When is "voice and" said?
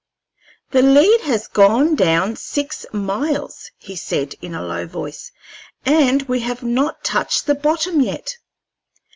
4.87-6.23